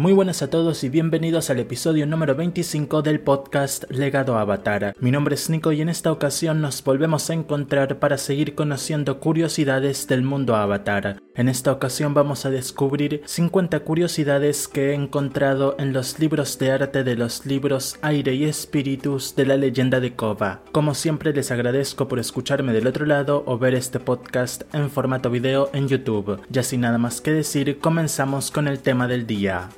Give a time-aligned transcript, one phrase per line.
[0.00, 4.94] Muy buenas a todos y bienvenidos al episodio número 25 del podcast Legado Avatar.
[4.98, 9.20] Mi nombre es Nico y en esta ocasión nos volvemos a encontrar para seguir conociendo
[9.20, 11.20] curiosidades del mundo Avatar.
[11.34, 16.70] En esta ocasión vamos a descubrir 50 curiosidades que he encontrado en los libros de
[16.70, 20.62] arte de los libros Aire y Espíritus de la leyenda de Kova.
[20.72, 25.28] Como siempre les agradezco por escucharme del otro lado o ver este podcast en formato
[25.30, 26.40] video en YouTube.
[26.48, 29.68] Ya sin nada más que decir, comenzamos con el tema del día.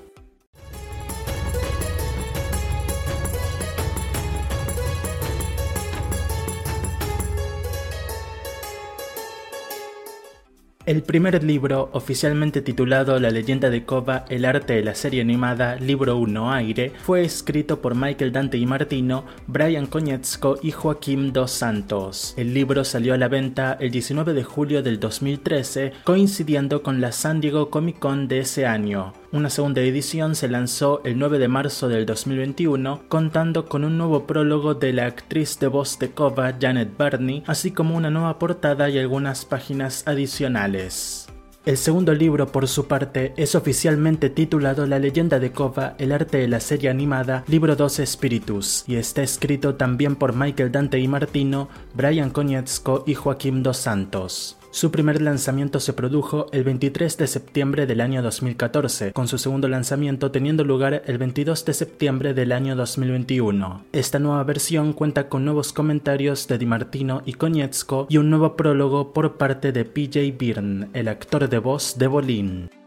[10.93, 15.77] El primer libro, oficialmente titulado La leyenda de Kova, el arte de la serie animada,
[15.77, 21.51] libro 1 Aire, fue escrito por Michael Dante y Martino, Brian Konietzko y Joaquim Dos
[21.51, 22.35] Santos.
[22.37, 27.13] El libro salió a la venta el 19 de julio del 2013, coincidiendo con la
[27.13, 29.15] San Diego Comic Con de ese año.
[29.33, 34.27] Una segunda edición se lanzó el 9 de marzo del 2021, contando con un nuevo
[34.27, 38.91] prólogo de la actriz de voz de Kova, Janet Barney, así como una nueva portada
[38.91, 41.29] y algunas páginas adicionales.
[41.65, 46.37] El segundo libro, por su parte, es oficialmente titulado La leyenda de Kova, el arte
[46.37, 51.09] de la serie animada, libro 2 Spiritus, y está escrito también por Michael Dante y
[51.09, 54.59] Martino, Brian Konietzko y Joaquim Dos Santos.
[54.73, 59.69] Su primer lanzamiento se produjo el 23 de septiembre del año 2014, con su segundo
[59.69, 63.85] lanzamiento teniendo lugar el 22 de septiembre del año 2021.
[63.93, 68.57] Esta nueva versión cuenta con nuevos comentarios de Di Martino y Konietzko y un nuevo
[68.57, 72.82] prólogo por parte de PJ Byrne, el actor de voz de Bolin.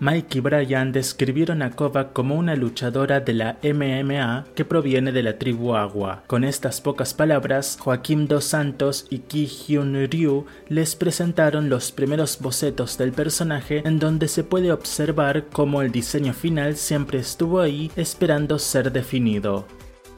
[0.00, 5.22] Mike y Brian describieron a Kova como una luchadora de la MMA que proviene de
[5.22, 6.24] la tribu Agua.
[6.26, 12.40] Con estas pocas palabras, Joaquim Dos Santos y Ki Hyun Ryu les presentaron los primeros
[12.40, 17.90] bocetos del personaje en donde se puede observar cómo el diseño final siempre estuvo ahí
[17.96, 19.66] esperando ser definido.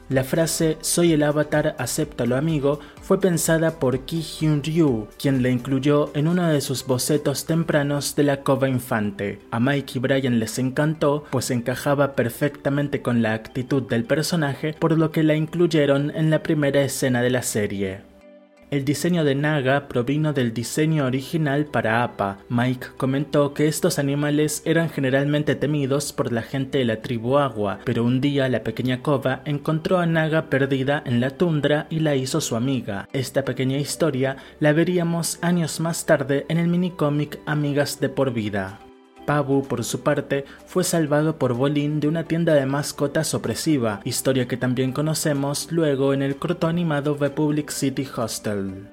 [0.09, 5.49] La frase Soy el avatar, acéptalo amigo fue pensada por Ki Hyun Ryu, quien la
[5.49, 9.39] incluyó en uno de sus bocetos tempranos de la cova infante.
[9.51, 14.97] A Mike y Brian les encantó, pues encajaba perfectamente con la actitud del personaje, por
[14.97, 18.16] lo que la incluyeron en la primera escena de la serie.
[18.69, 22.39] El diseño de Naga provino del diseño original para APA.
[22.49, 27.79] Mike comentó que estos animales eran generalmente temidos por la gente de la tribu Agua,
[27.85, 32.15] pero un día la pequeña Kova encontró a Naga perdida en la tundra y la
[32.15, 33.07] hizo su amiga.
[33.13, 38.81] Esta pequeña historia la veríamos años más tarde en el minicómic Amigas de por vida.
[39.27, 44.47] Pabu, por su parte, fue salvado por Bolin de una tienda de mascotas opresiva, historia
[44.47, 48.87] que también conocemos luego en el corto animado Republic City Hostel.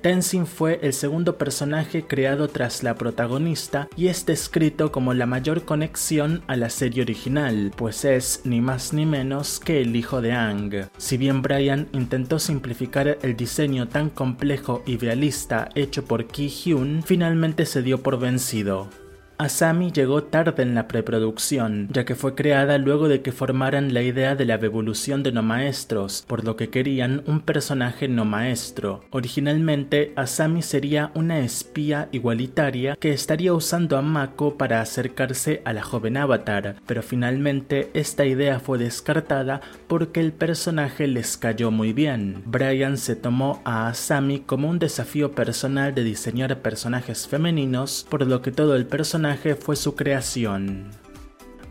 [0.00, 5.64] Tenzin fue el segundo personaje creado tras la protagonista y es descrito como la mayor
[5.64, 10.32] conexión a la serie original, pues es ni más ni menos que el hijo de
[10.32, 10.88] Ang.
[10.98, 17.02] Si bien Brian intentó simplificar el diseño tan complejo y realista hecho por Ki Hyun,
[17.02, 18.90] finalmente se dio por vencido.
[19.36, 24.02] Asami llegó tarde en la preproducción, ya que fue creada luego de que formaran la
[24.02, 29.02] idea de la evolución de no maestros, por lo que querían un personaje no maestro.
[29.10, 35.82] Originalmente, Asami sería una espía igualitaria que estaría usando a Mako para acercarse a la
[35.82, 42.42] joven Avatar, pero finalmente esta idea fue descartada porque el personaje les cayó muy bien.
[42.46, 48.40] Brian se tomó a Asami como un desafío personal de diseñar personajes femeninos, por lo
[48.40, 49.23] que todo el personaje
[49.58, 50.90] fue su creación.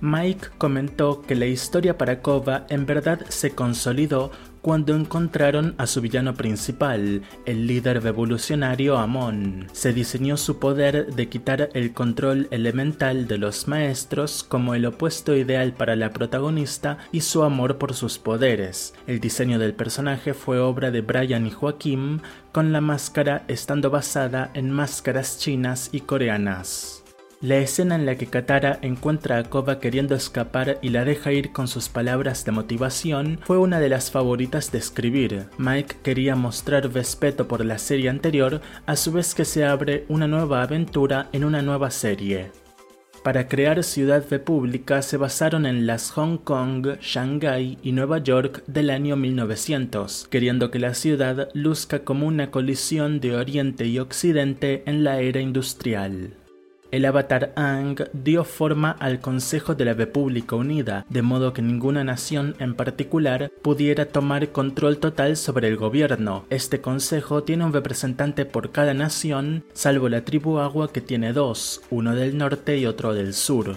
[0.01, 4.31] Mike comentó que la historia para Kova en verdad se consolidó
[4.61, 9.67] cuando encontraron a su villano principal, el líder revolucionario Amon.
[9.71, 15.35] Se diseñó su poder de quitar el control elemental de los maestros como el opuesto
[15.35, 18.93] ideal para la protagonista y su amor por sus poderes.
[19.05, 22.19] El diseño del personaje fue obra de Brian y Joaquim,
[22.51, 27.02] con la máscara estando basada en máscaras chinas y coreanas.
[27.43, 31.51] La escena en la que Katara encuentra a Koba queriendo escapar y la deja ir
[31.51, 35.47] con sus palabras de motivación fue una de las favoritas de escribir.
[35.57, 40.25] Mike quería mostrar respeto por la serie anterior, a su vez que se abre una
[40.25, 42.49] nueva aventura en una nueva serie.
[43.25, 48.89] Para crear Ciudad República se basaron en las Hong Kong, Shanghai y Nueva York del
[48.89, 55.03] año 1900, queriendo que la ciudad luzca como una colisión de Oriente y Occidente en
[55.03, 56.37] la era industrial
[56.93, 62.03] el avatar Ang dio forma al Consejo de la República Unida, de modo que ninguna
[62.03, 66.45] nación en particular pudiera tomar control total sobre el gobierno.
[66.51, 71.81] Este consejo tiene un representante por cada nación, salvo la tribu Agua que tiene dos,
[71.89, 73.75] uno del norte y otro del sur.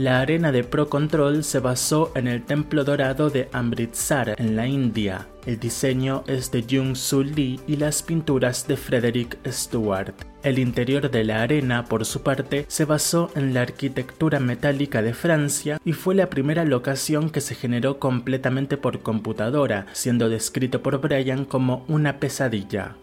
[0.00, 4.66] La arena de Pro Control se basó en el Templo Dorado de Amritsar, en la
[4.66, 5.28] India.
[5.44, 10.14] El diseño es de Jung Soo Lee y las pinturas de Frederick Stewart.
[10.42, 15.12] El interior de la arena, por su parte, se basó en la arquitectura metálica de
[15.12, 20.98] Francia y fue la primera locación que se generó completamente por computadora, siendo descrito por
[21.02, 22.96] Brian como una pesadilla.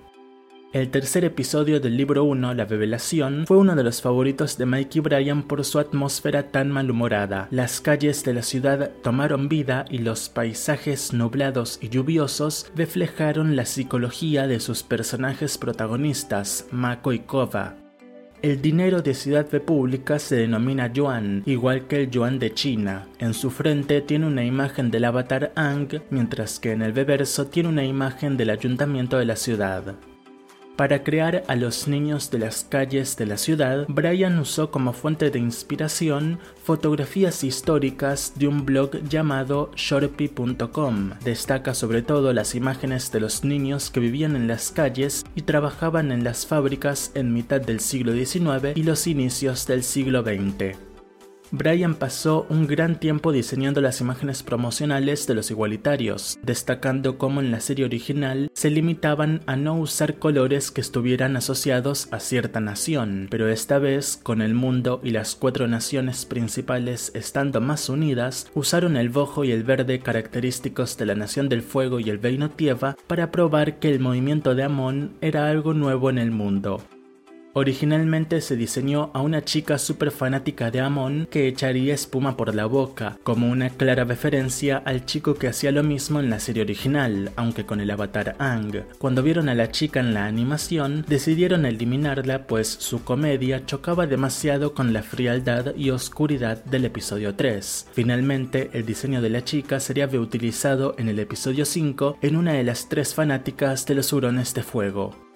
[0.73, 5.01] El tercer episodio del libro 1, La Revelación, fue uno de los favoritos de Mikey
[5.01, 7.47] Bryan por su atmósfera tan malhumorada.
[7.51, 13.63] Las calles de la ciudad tomaron vida y los paisajes nublados y lluviosos reflejaron la
[13.63, 17.77] psicología de sus personajes protagonistas, Mako y Kova.
[18.41, 23.07] El dinero de Ciudad República se denomina yuan, igual que el yuan de China.
[23.19, 27.69] En su frente tiene una imagen del avatar Ang, mientras que en el reverso tiene
[27.69, 29.95] una imagen del ayuntamiento de la ciudad.
[30.77, 35.31] Para crear a los niños de las calles de la ciudad, Brian usó como fuente
[35.31, 41.13] de inspiración fotografías históricas de un blog llamado shorpy.com.
[41.23, 46.11] Destaca sobre todo las imágenes de los niños que vivían en las calles y trabajaban
[46.11, 50.86] en las fábricas en mitad del siglo XIX y los inicios del siglo XX.
[51.51, 57.51] Brian pasó un gran tiempo diseñando las imágenes promocionales de los igualitarios, destacando cómo en
[57.51, 63.27] la serie original se limitaban a no usar colores que estuvieran asociados a cierta nación,
[63.31, 68.97] pero esta vez, con el mundo y las cuatro naciones principales estando más unidas, usaron
[68.97, 72.97] el bojo y el verde característicos de la Nación del Fuego y el Reino Tieva
[73.07, 76.83] para probar que el movimiento de Amon era algo nuevo en el mundo.
[77.57, 82.67] Originalmente se diseñó a una chica súper fanática de Amon que echaría espuma por la
[82.67, 87.31] boca, como una clara referencia al chico que hacía lo mismo en la serie original,
[87.35, 88.83] aunque con el avatar Ang.
[88.99, 94.75] Cuando vieron a la chica en la animación, decidieron eliminarla pues su comedia chocaba demasiado
[94.75, 97.87] con la frialdad y oscuridad del episodio 3.
[97.91, 102.63] Finalmente, el diseño de la chica sería reutilizado en el episodio 5 en una de
[102.63, 105.26] las tres fanáticas de los hurones de fuego.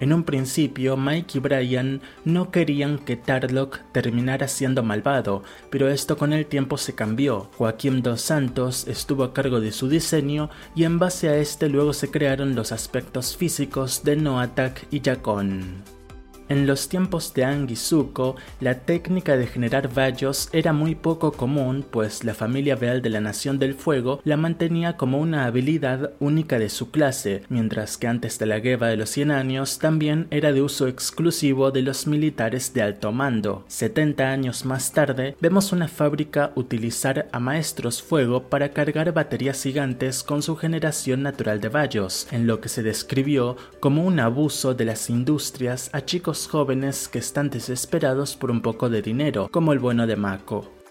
[0.00, 6.16] En un principio, Mike y Brian no querían que Tarlock terminara siendo malvado, pero esto
[6.18, 7.48] con el tiempo se cambió.
[7.56, 11.92] Joaquín dos Santos estuvo a cargo de su diseño y en base a este luego
[11.92, 16.03] se crearon los aspectos físicos de Noatak y Yakon.
[16.50, 21.32] En los tiempos de Ang y Zuko, la técnica de generar vallos era muy poco
[21.32, 26.12] común, pues la familia real de la Nación del Fuego la mantenía como una habilidad
[26.20, 30.26] única de su clase, mientras que antes de la Guerra de los Cien Años también
[30.30, 33.64] era de uso exclusivo de los militares de alto mando.
[33.68, 40.22] 70 años más tarde, vemos una fábrica utilizar a maestros fuego para cargar baterías gigantes
[40.22, 44.84] con su generación natural de vallos, en lo que se describió como un abuso de
[44.84, 49.78] las industrias a chicos jóvenes que están desesperados por un poco de dinero, como el
[49.78, 50.83] bueno de Mako.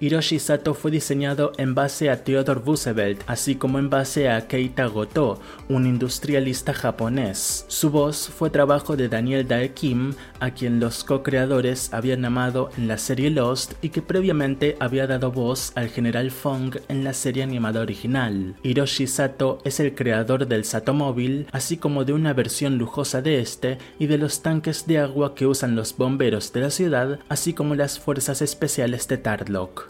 [0.00, 4.86] Hiroshi Sato fue diseñado en base a Theodor Roosevelt, así como en base a Keita
[4.86, 7.64] Goto, un industrialista japonés.
[7.66, 12.86] Su voz fue trabajo de Daniel Dae Kim, a quien los co-creadores habían amado en
[12.86, 17.42] la serie Lost y que previamente había dado voz al general Fong en la serie
[17.42, 18.54] animada original.
[18.62, 23.78] Hiroshi Sato es el creador del Satomóvil, así como de una versión lujosa de este
[23.98, 27.74] y de los tanques de agua que usan los bomberos de la ciudad, así como
[27.74, 29.87] las fuerzas especiales de Tarlock.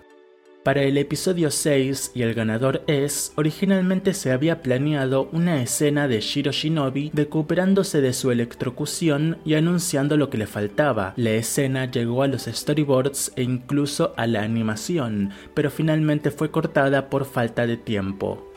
[0.69, 6.21] Para el episodio 6 y el ganador es, originalmente se había planeado una escena de
[6.21, 11.15] Shiro Shinobi recuperándose de su electrocución y anunciando lo que le faltaba.
[11.17, 17.09] La escena llegó a los storyboards e incluso a la animación, pero finalmente fue cortada
[17.09, 18.48] por falta de tiempo.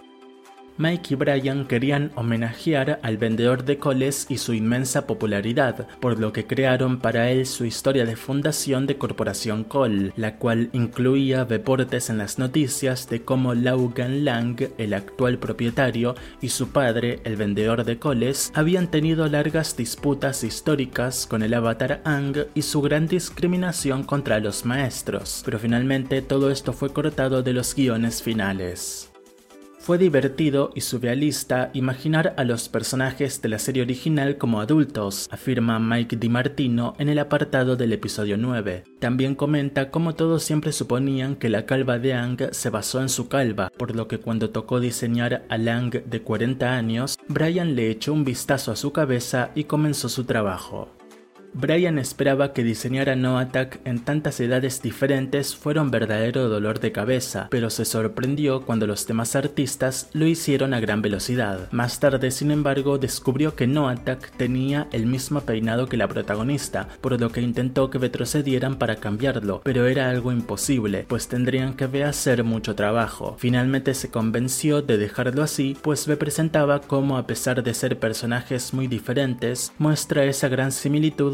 [0.81, 6.33] Mike y Brian querían homenajear al vendedor de coles y su inmensa popularidad, por lo
[6.33, 12.09] que crearon para él su historia de fundación de Corporación Cole, la cual incluía reportes
[12.09, 17.85] en las noticias de cómo Gan Lang, el actual propietario, y su padre, el vendedor
[17.85, 24.03] de coles, habían tenido largas disputas históricas con el avatar Ang y su gran discriminación
[24.03, 29.10] contra los maestros, pero finalmente todo esto fue cortado de los guiones finales.
[29.81, 35.79] Fue divertido y surrealista imaginar a los personajes de la serie original como adultos, afirma
[35.79, 38.83] Mike DiMartino en el apartado del episodio 9.
[38.99, 43.27] También comenta cómo todos siempre suponían que la calva de Ang se basó en su
[43.27, 48.13] calva, por lo que cuando tocó diseñar a Lang de 40 años, Brian le echó
[48.13, 51.00] un vistazo a su cabeza y comenzó su trabajo.
[51.53, 56.91] Brian esperaba que diseñar a Noatak en tantas edades diferentes fuera un verdadero dolor de
[56.91, 61.69] cabeza, pero se sorprendió cuando los demás artistas lo hicieron a gran velocidad.
[61.71, 67.19] Más tarde, sin embargo, descubrió que Noatak tenía el mismo peinado que la protagonista, por
[67.19, 72.43] lo que intentó que retrocedieran para cambiarlo, pero era algo imposible, pues tendrían que hacer
[72.43, 73.35] mucho trabajo.
[73.37, 78.87] Finalmente se convenció de dejarlo así, pues representaba cómo a pesar de ser personajes muy
[78.87, 80.71] diferentes, muestra esa gran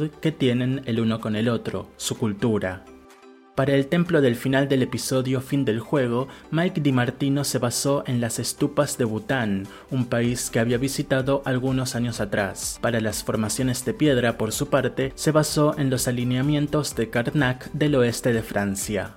[0.10, 2.86] que tienen el uno con el otro, su cultura.
[3.58, 8.22] Para el templo del final del episodio fin del juego, Mike DiMartino se basó en
[8.22, 12.78] las estupas de Bután, un país que había visitado algunos años atrás.
[12.84, 17.72] Para las formaciones de piedra, por su parte, se basó en los alineamientos de Karnak
[17.72, 19.16] del oeste de Francia.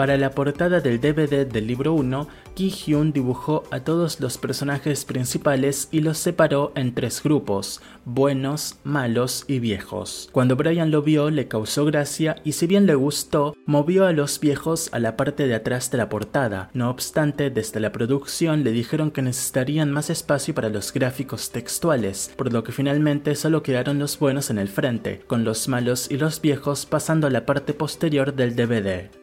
[0.00, 5.04] Para la portada del DVD del libro 1, Ki Hyun dibujó a todos los personajes
[5.04, 10.30] principales y los separó en tres grupos, buenos, malos y viejos.
[10.32, 14.40] Cuando Brian lo vio le causó gracia y si bien le gustó, movió a los
[14.40, 16.70] viejos a la parte de atrás de la portada.
[16.72, 22.32] No obstante, desde la producción le dijeron que necesitarían más espacio para los gráficos textuales,
[22.38, 26.16] por lo que finalmente solo quedaron los buenos en el frente, con los malos y
[26.16, 29.19] los viejos pasando a la parte posterior del DVD.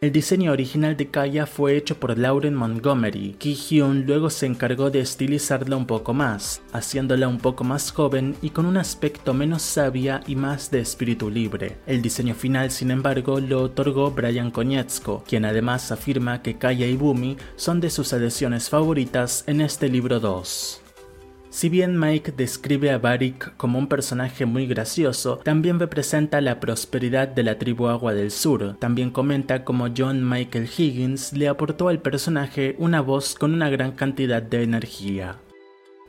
[0.00, 3.34] El diseño original de Kaya fue hecho por Lauren Montgomery.
[3.36, 8.36] Ki Hyun luego se encargó de estilizarla un poco más, haciéndola un poco más joven
[8.40, 11.78] y con un aspecto menos sabia y más de espíritu libre.
[11.84, 16.94] El diseño final, sin embargo, lo otorgó Brian Konietzko, quien además afirma que Kaya y
[16.94, 20.82] Bumi son de sus adhesiones favoritas en este libro 2.
[21.50, 27.26] Si bien Mike describe a Barik como un personaje muy gracioso, también representa la prosperidad
[27.26, 28.76] de la tribu Agua del Sur.
[28.78, 33.92] También comenta cómo John Michael Higgins le aportó al personaje una voz con una gran
[33.92, 35.38] cantidad de energía.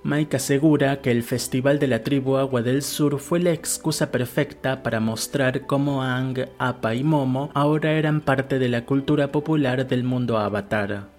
[0.03, 4.83] Mike asegura que el Festival de la Tribu Agua del Sur fue la excusa perfecta
[4.83, 10.03] para mostrar cómo Ang, Appa y Momo ahora eran parte de la cultura popular del
[10.03, 11.18] mundo Avatar.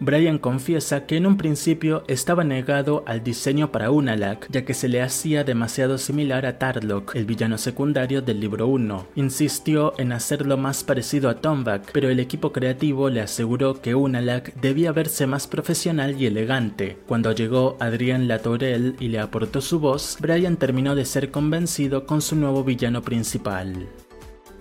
[0.00, 4.88] Brian confiesa que en un principio estaba negado al diseño para Unalak, ya que se
[4.88, 9.06] le hacía demasiado similar a Tarlock, el villano secundario del libro 1.
[9.16, 14.54] Insistió en hacerlo más parecido a Tombak, pero el equipo creativo le aseguró que Unalak
[14.54, 16.98] debía verse más profesional y elegante.
[17.06, 22.20] Cuando llegó Adrián Latorel y le aportó su voz, Brian terminó de ser convencido con
[22.20, 23.88] su nuevo villano principal.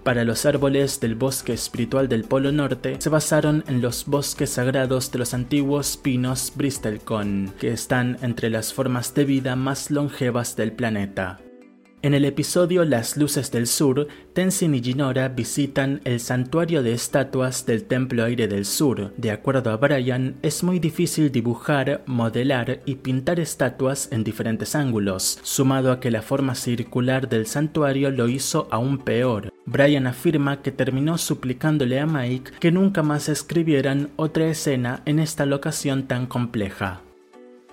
[0.03, 5.12] Para los árboles del bosque espiritual del Polo Norte se basaron en los bosques sagrados
[5.13, 10.74] de los antiguos pinos Bristlecone, que están entre las formas de vida más longevas del
[10.74, 11.39] planeta.
[12.03, 17.65] En el episodio Las Luces del Sur, Tenzin y Jinora visitan el santuario de estatuas
[17.65, 19.13] del Templo Aire del Sur.
[19.15, 25.39] De acuerdo a Brian, es muy difícil dibujar, modelar y pintar estatuas en diferentes ángulos,
[25.43, 29.53] sumado a que la forma circular del santuario lo hizo aún peor.
[29.65, 35.45] Brian afirma que terminó suplicándole a Mike que nunca más escribieran otra escena en esta
[35.45, 37.00] locación tan compleja.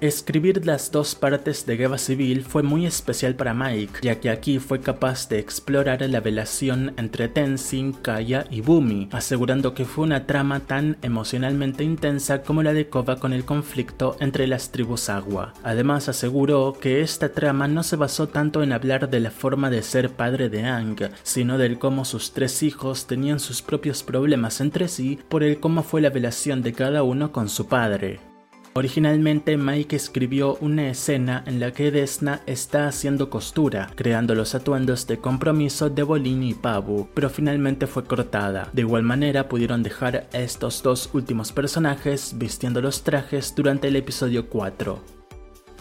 [0.00, 4.59] Escribir las dos partes de Guerra Civil fue muy especial para Mike, ya que aquí
[4.59, 10.26] fue capaz de explorar la relación entre Tenzin, Kaya y Bumi, asegurando que fue una
[10.26, 15.52] trama tan emocionalmente intensa como la de Kova con el conflicto entre las tribus agua.
[15.62, 19.83] Además aseguró que esta trama no se basó tanto en hablar de la forma de
[19.83, 24.88] ser padre de Ang, sino del cómo sus tres hijos tenían sus propios problemas entre
[24.88, 28.30] sí por el cómo fue la relación de cada uno con su padre.
[28.75, 35.09] Originalmente Mike escribió una escena en la que Desna está haciendo costura, creando los atuendos
[35.09, 38.71] de compromiso de Bolin y Pabu, pero finalmente fue cortada.
[38.73, 43.97] De igual manera pudieron dejar a estos dos últimos personajes vistiendo los trajes durante el
[43.97, 45.20] episodio 4.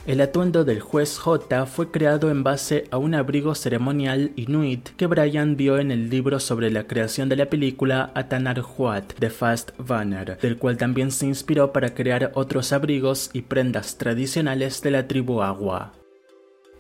[0.07, 5.07] El atuendo del juez J fue creado en base a un abrigo ceremonial inuit que
[5.07, 9.71] Brian vio en el libro sobre la creación de la película Atanar Huat de Fast
[9.77, 15.07] Banner, del cual también se inspiró para crear otros abrigos y prendas tradicionales de la
[15.07, 15.98] tribu Agua.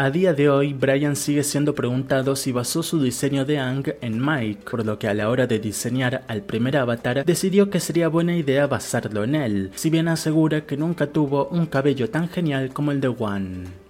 [0.01, 4.25] A día de hoy, Brian sigue siendo preguntado si basó su diseño de Ang en
[4.25, 8.07] Mike, por lo que a la hora de diseñar al primer avatar decidió que sería
[8.07, 12.69] buena idea basarlo en él, si bien asegura que nunca tuvo un cabello tan genial
[12.71, 13.88] como el de Wan.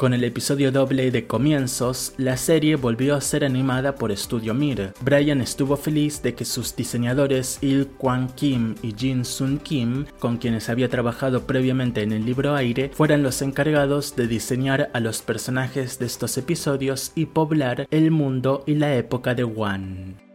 [0.00, 4.94] Con el episodio doble de comienzos, la serie volvió a ser animada por Studio Mir.
[5.02, 10.38] Brian estuvo feliz de que sus diseñadores Il Kwang Kim y Jin Sun Kim, con
[10.38, 15.20] quienes había trabajado previamente en el libro Aire, fueran los encargados de diseñar a los
[15.20, 20.29] personajes de estos episodios y poblar el mundo y la época de Wan.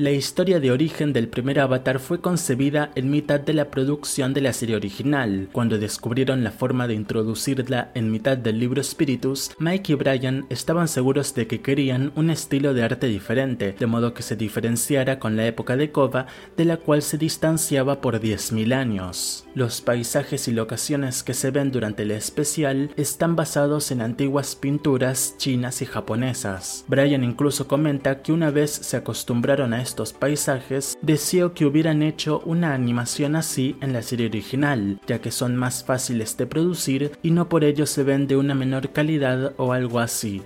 [0.00, 4.40] La historia de origen del primer Avatar fue concebida en mitad de la producción de
[4.40, 5.50] la serie original.
[5.52, 10.88] Cuando descubrieron la forma de introducirla en mitad del libro Spiritus, Mike y Brian estaban
[10.88, 15.36] seguros de que querían un estilo de arte diferente, de modo que se diferenciara con
[15.36, 16.24] la época de Kova,
[16.56, 19.44] de la cual se distanciaba por 10.000 años.
[19.54, 25.34] Los paisajes y locaciones que se ven durante el especial están basados en antiguas pinturas
[25.36, 26.86] chinas y japonesas.
[26.88, 32.40] Brian incluso comenta que una vez se acostumbraron a estos paisajes, deseó que hubieran hecho
[32.46, 37.32] una animación así en la serie original, ya que son más fáciles de producir y
[37.32, 40.42] no por ello se ven de una menor calidad o algo así.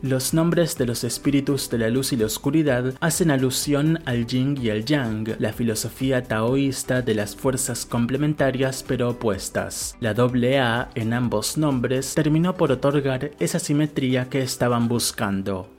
[0.00, 4.56] Los nombres de los espíritus de la luz y la oscuridad hacen alusión al yin
[4.62, 9.96] y al yang, la filosofía taoísta de las fuerzas complementarias pero opuestas.
[9.98, 15.77] La doble A en ambos nombres terminó por otorgar esa simetría que estaban buscando.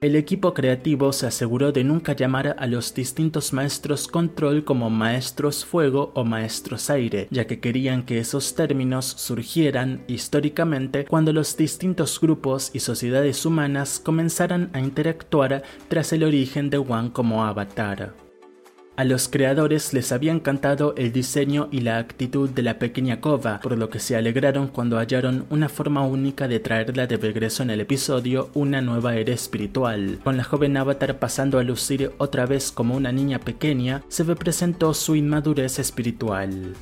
[0.00, 5.64] El equipo creativo se aseguró de nunca llamar a los distintos maestros control como maestros
[5.64, 12.20] fuego o maestros aire, ya que querían que esos términos surgieran históricamente cuando los distintos
[12.20, 18.27] grupos y sociedades humanas comenzaran a interactuar tras el origen de One como avatar.
[18.98, 23.60] A los creadores les había encantado el diseño y la actitud de la pequeña cova,
[23.60, 27.70] por lo que se alegraron cuando hallaron una forma única de traerla de regreso en
[27.70, 30.18] el episodio Una nueva era espiritual.
[30.24, 34.92] Con la joven avatar pasando a lucir otra vez como una niña pequeña, se representó
[34.94, 36.74] su inmadurez espiritual.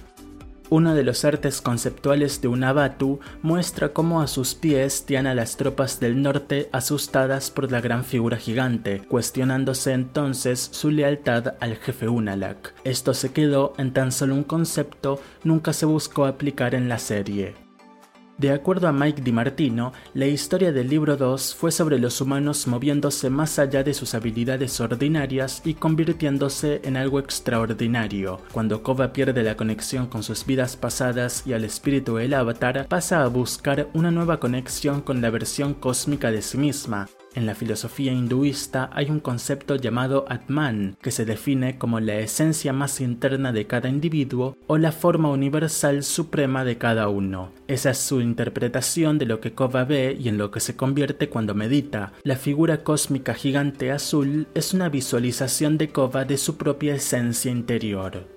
[0.68, 5.34] Uno de los artes conceptuales de un Abatu muestra cómo a sus pies tiene a
[5.34, 11.76] las tropas del norte asustadas por la gran figura gigante, cuestionándose entonces su lealtad al
[11.76, 12.74] jefe Unalak.
[12.82, 17.65] Esto se quedó en tan solo un concepto, nunca se buscó aplicar en la serie.
[18.38, 23.30] De acuerdo a Mike DiMartino, la historia del libro 2 fue sobre los humanos moviéndose
[23.30, 28.42] más allá de sus habilidades ordinarias y convirtiéndose en algo extraordinario.
[28.52, 33.22] Cuando Kova pierde la conexión con sus vidas pasadas y al espíritu del avatar, pasa
[33.22, 38.12] a buscar una nueva conexión con la versión cósmica de sí misma, en la filosofía
[38.12, 43.66] hinduista hay un concepto llamado Atman, que se define como la esencia más interna de
[43.66, 47.52] cada individuo o la forma universal suprema de cada uno.
[47.68, 51.28] Esa es su interpretación de lo que Kova ve y en lo que se convierte
[51.28, 52.12] cuando medita.
[52.22, 58.35] La figura cósmica gigante azul es una visualización de Kova de su propia esencia interior.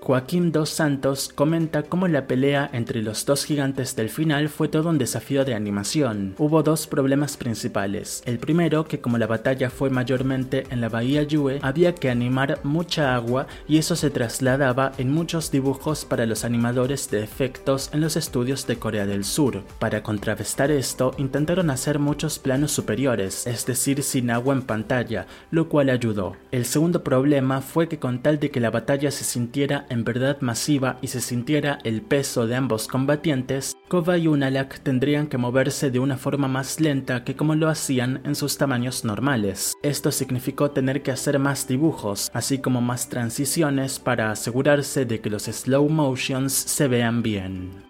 [0.00, 4.88] Joaquín Dos Santos comenta cómo la pelea entre los dos gigantes del final fue todo
[4.88, 6.34] un desafío de animación.
[6.38, 8.22] Hubo dos problemas principales.
[8.24, 12.60] El primero, que como la batalla fue mayormente en la bahía Yue, había que animar
[12.62, 18.00] mucha agua y eso se trasladaba en muchos dibujos para los animadores de efectos en
[18.00, 19.62] los estudios de Corea del Sur.
[19.78, 25.68] Para contrarrestar esto, intentaron hacer muchos planos superiores, es decir, sin agua en pantalla, lo
[25.68, 26.36] cual ayudó.
[26.52, 30.40] El segundo problema fue que con tal de que la batalla se sintiera en verdad
[30.40, 35.90] masiva y se sintiera el peso de ambos combatientes, Kova y Unalak tendrían que moverse
[35.90, 39.74] de una forma más lenta que como lo hacían en sus tamaños normales.
[39.82, 45.30] Esto significó tener que hacer más dibujos, así como más transiciones para asegurarse de que
[45.30, 47.87] los slow motions se vean bien.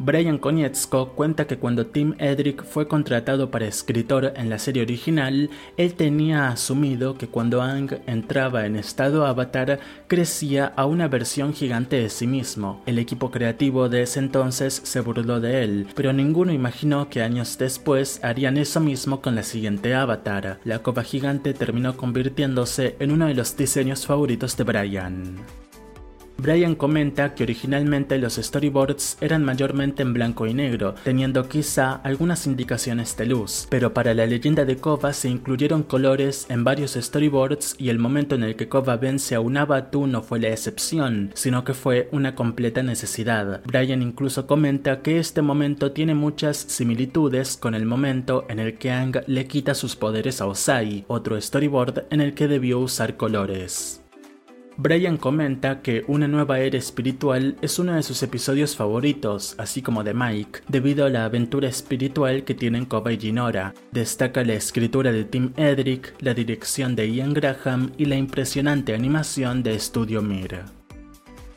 [0.00, 5.50] Brian Konietzko cuenta que cuando Tim Edrick fue contratado para escritor en la serie original,
[5.76, 11.96] él tenía asumido que cuando Ang entraba en estado avatar, crecía a una versión gigante
[11.96, 12.80] de sí mismo.
[12.86, 17.58] El equipo creativo de ese entonces se burló de él, pero ninguno imaginó que años
[17.58, 20.60] después harían eso mismo con la siguiente avatar.
[20.62, 25.67] La copa gigante terminó convirtiéndose en uno de los diseños favoritos de Brian.
[26.40, 32.46] Brian comenta que originalmente los storyboards eran mayormente en blanco y negro, teniendo quizá algunas
[32.46, 37.74] indicaciones de luz, pero para la leyenda de Kova se incluyeron colores en varios storyboards
[37.76, 41.32] y el momento en el que Kova vence a un Abatu no fue la excepción,
[41.34, 43.60] sino que fue una completa necesidad.
[43.64, 48.92] Brian incluso comenta que este momento tiene muchas similitudes con el momento en el que
[48.92, 54.02] Ang le quita sus poderes a Osai, otro storyboard en el que debió usar colores.
[54.80, 60.04] Brian comenta que Una nueva era espiritual es uno de sus episodios favoritos, así como
[60.04, 63.74] de Mike, debido a la aventura espiritual que tienen Koba y Ginora.
[63.90, 69.64] Destaca la escritura de Tim Edrick, la dirección de Ian Graham y la impresionante animación
[69.64, 70.77] de Studio Mir.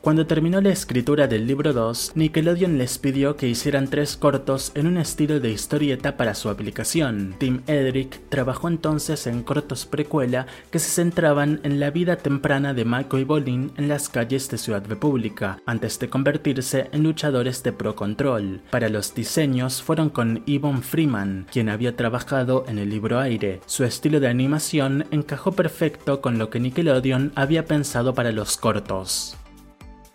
[0.02, 4.88] Cuando terminó la escritura del libro 2, Nickelodeon les pidió que hicieran tres cortos en
[4.88, 7.36] un estilo de historieta para su aplicación.
[7.38, 12.84] Tim Edrick trabajó entonces en cortos precuela que se centraban en la vida temprana de
[12.84, 17.96] Michael Bolin en las calles de Ciudad República, antes de convertirse en luchadores de Pro
[17.96, 18.64] Control.
[18.72, 23.62] Para los diseños fueron con Yvonne Freeman, quien había trabajado en el libro Aire.
[23.68, 29.38] Su estilo de animación encajó perfecto con lo que Nickelodeon había pensado para los cortos.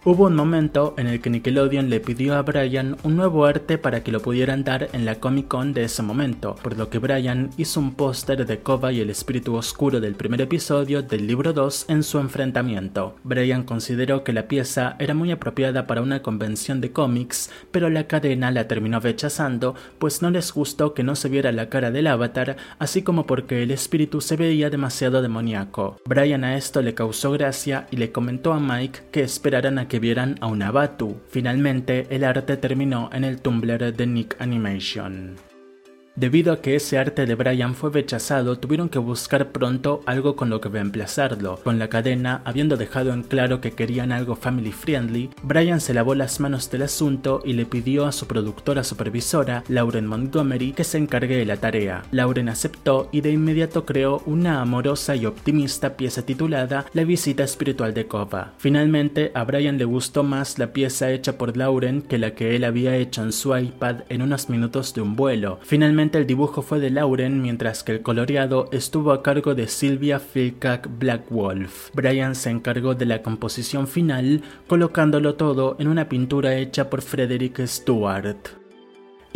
[0.09, 4.05] Hubo un momento en el que Nickelodeon le pidió a Brian un nuevo arte para
[4.05, 7.51] que lo pudieran dar en la Comic Con de ese momento, por lo que Brian
[7.57, 11.87] hizo un póster de Koba y el espíritu oscuro del primer episodio del libro 2
[11.89, 13.17] en su enfrentamiento.
[13.25, 18.07] Brian consideró que la pieza era muy apropiada para una convención de cómics, pero la
[18.07, 22.07] cadena la terminó rechazando, pues no les gustó que no se viera la cara del
[22.07, 25.97] avatar, así como porque el espíritu se veía demasiado demoníaco.
[26.05, 29.96] Brian a esto le causó gracia y le comentó a Mike que esperaran a que
[29.99, 31.21] vieran a una Batu.
[31.29, 35.37] Finalmente, el arte terminó en el Tumblr de Nick Animation.
[36.17, 40.49] Debido a que ese arte de Brian fue rechazado, tuvieron que buscar pronto algo con
[40.49, 41.61] lo que reemplazarlo.
[41.63, 46.15] Con la cadena, habiendo dejado en claro que querían algo family friendly, Brian se lavó
[46.15, 50.97] las manos del asunto y le pidió a su productora supervisora, Lauren Montgomery, que se
[50.97, 52.05] encargue de la tarea.
[52.13, 57.93] Lauren aceptó y de inmediato creó una amorosa y optimista pieza titulada La visita espiritual
[57.93, 58.55] de Kova.
[58.57, 62.65] Finalmente, a Brian le gustó más la pieza hecha por Lauren que la que él
[62.65, 65.59] había hecho en su iPad en unos minutos de un vuelo.
[65.63, 70.21] Finalmente, el dibujo fue de Lauren, mientras que el coloreado estuvo a cargo de Sylvia
[70.35, 71.91] Black Blackwolf.
[71.95, 77.67] Brian se encargó de la composición final, colocándolo todo en una pintura hecha por Frederick
[77.67, 78.66] Stewart.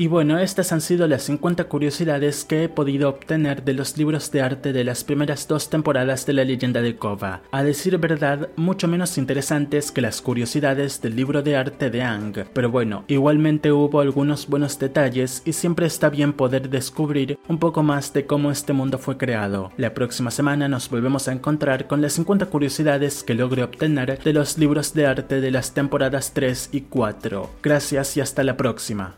[0.00, 4.30] Y bueno, estas han sido las 50 curiosidades que he podido obtener de los libros
[4.30, 7.42] de arte de las primeras dos temporadas de la leyenda de Kova.
[7.50, 12.46] A decir verdad, mucho menos interesantes que las curiosidades del libro de arte de Ang.
[12.54, 17.82] Pero bueno, igualmente hubo algunos buenos detalles y siempre está bien poder descubrir un poco
[17.82, 19.70] más de cómo este mundo fue creado.
[19.76, 24.32] La próxima semana nos volvemos a encontrar con las 50 curiosidades que logré obtener de
[24.32, 27.50] los libros de arte de las temporadas 3 y 4.
[27.62, 29.16] Gracias y hasta la próxima.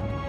[0.00, 0.27] you